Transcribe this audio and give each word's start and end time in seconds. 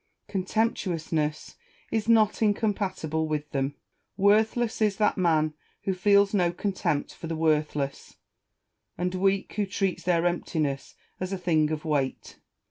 Contemptuousness 0.27 1.57
is 1.91 2.09
not 2.09 2.41
incompatible 2.41 3.27
with 3.27 3.51
tliem: 3.51 3.75
worth 4.17 4.57
less 4.57 4.81
is 4.81 4.95
that 4.97 5.15
man 5.15 5.53
who 5.83 5.93
feels 5.93 6.33
no 6.33 6.51
contempt 6.51 7.13
for 7.13 7.27
the 7.27 7.35
worthless, 7.35 8.15
and 8.97 9.13
weak 9.13 9.53
who 9.57 9.65
treats 9.67 10.01
their 10.01 10.25
emptiness 10.25 10.95
as 11.19 11.31
a 11.31 11.37
thing 11.37 11.69
of 11.69 11.85
weight. 11.85 12.37